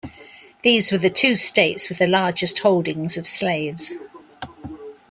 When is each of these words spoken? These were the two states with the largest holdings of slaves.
These 0.63 0.91
were 0.91 0.97
the 0.97 1.11
two 1.11 1.35
states 1.35 1.87
with 1.87 1.99
the 1.99 2.07
largest 2.07 2.57
holdings 2.57 3.17
of 3.17 3.27
slaves. 3.27 3.93